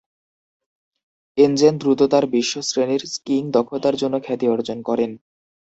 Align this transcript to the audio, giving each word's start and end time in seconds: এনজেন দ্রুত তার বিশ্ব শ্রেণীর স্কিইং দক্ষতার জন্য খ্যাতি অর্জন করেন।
এনজেন 1.37 1.73
দ্রুত 1.77 2.01
তার 2.11 2.25
বিশ্ব 2.27 2.53
শ্রেণীর 2.61 3.03
স্কিইং 3.13 3.43
দক্ষতার 3.51 3.95
জন্য 3.95 4.15
খ্যাতি 4.25 4.45
অর্জন 4.49 4.77
করেন। 4.81 5.11